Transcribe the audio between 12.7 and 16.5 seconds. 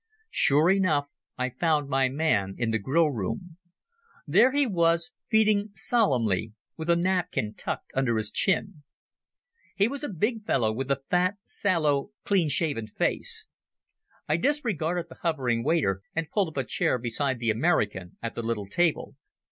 face. I disregarded the hovering waiter and pulled